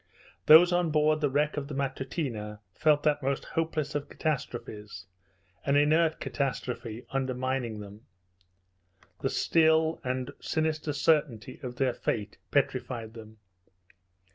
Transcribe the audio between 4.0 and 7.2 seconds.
catastrophes an inert catastrophe